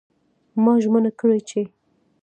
[0.63, 1.61] ما ژمنه کړې چې